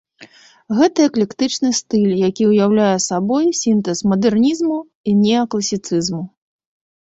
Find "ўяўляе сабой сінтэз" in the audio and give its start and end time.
2.51-4.03